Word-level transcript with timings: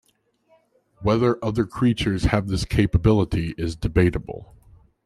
Whether 1.03 1.37
other 1.45 1.63
creatures 1.63 2.23
have 2.23 2.47
this 2.47 2.65
capability 2.65 3.53
is 3.55 3.75
debatable. 3.75 4.55